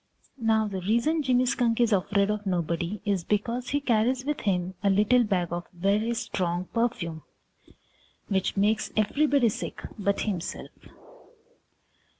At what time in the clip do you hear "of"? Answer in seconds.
2.31-2.47, 5.51-5.67